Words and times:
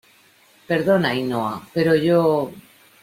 perdona, 0.67 1.09
Ainhoa, 1.09 1.55
pero 1.75 1.93
yo... 1.95 2.21